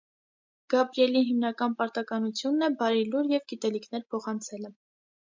[0.73, 4.73] Գաբրիէլի հիմնական պարտականութիւնն է բարի լուր եւ գիտելիքներ փոխանցելը։